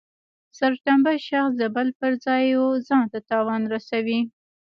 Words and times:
سرټنبه 0.57 1.11
شخص 1.27 1.53
د 1.57 1.63
بل 1.75 1.87
پر 1.99 2.11
ځای 2.25 2.45
و 2.61 2.65
ځانته 2.87 3.19
تاوان 3.29 3.61
رسوي. 3.73 4.19